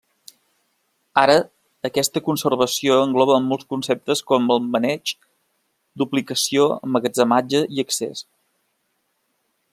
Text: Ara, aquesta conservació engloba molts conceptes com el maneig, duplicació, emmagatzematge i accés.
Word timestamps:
Ara, 1.23 1.35
aquesta 1.89 2.23
conservació 2.29 2.97
engloba 3.09 3.37
molts 3.49 3.67
conceptes 3.75 4.25
com 4.31 4.49
el 4.55 4.63
maneig, 4.77 5.15
duplicació, 6.03 6.67
emmagatzematge 6.89 7.63
i 7.79 7.87
accés. 7.87 8.27